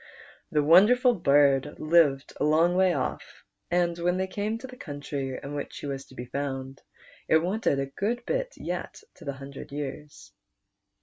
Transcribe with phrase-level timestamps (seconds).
[0.51, 5.39] The wonderful bird lived a long way off, and when they came to the countr}'
[5.43, 6.81] in which he was to be found,
[7.27, 10.33] it wanted a good bit yet to the hundred years.